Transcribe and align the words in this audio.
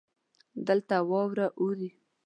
دلته 0.67 0.95
واوره 1.09 1.47
اوري. 1.61 1.89